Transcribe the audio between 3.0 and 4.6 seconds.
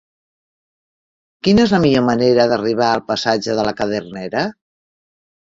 passatge de la Cadernera?